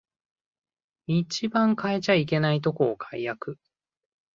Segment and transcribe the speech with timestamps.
[1.05, 3.59] 一番変えちゃいけないとこを改悪